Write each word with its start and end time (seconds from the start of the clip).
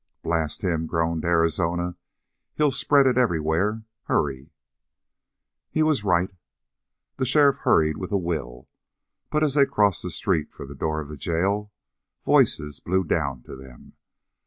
"Blast 0.23 0.63
him!" 0.63 0.87
groaned 0.87 1.23
Arizona. 1.25 1.95
"He'll 2.55 2.71
spread 2.71 3.05
it 3.05 3.19
everywhere. 3.19 3.83
Hurry!" 4.05 4.49
He 5.69 5.83
was 5.83 6.03
right. 6.03 6.31
The 7.17 7.25
sheriff 7.27 7.57
hurried 7.57 7.97
with 7.97 8.11
a 8.11 8.17
will, 8.17 8.67
but, 9.29 9.43
as 9.43 9.53
they 9.53 9.67
crossed 9.67 10.01
the 10.01 10.09
street 10.09 10.51
for 10.51 10.65
the 10.65 10.73
door 10.73 11.01
of 11.01 11.07
the 11.07 11.17
jail, 11.17 11.71
voices 12.25 12.79
blew 12.79 13.03
down 13.03 13.43
to 13.43 13.55
them. 13.55 13.93